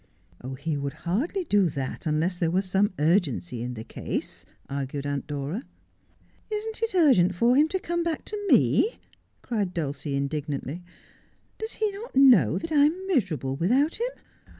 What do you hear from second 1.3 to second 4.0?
do that unless there were some urgency in the